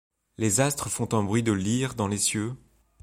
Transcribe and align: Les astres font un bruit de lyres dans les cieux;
Les 0.39 0.61
astres 0.61 0.89
font 0.89 1.07
un 1.13 1.21
bruit 1.21 1.43
de 1.43 1.51
lyres 1.53 1.93
dans 1.93 2.07
les 2.07 2.17
cieux; 2.17 2.55